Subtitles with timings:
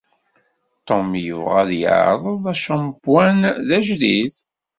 [0.87, 4.33] Tom yebɣa ad yeεreḍ acampwan d ajdid.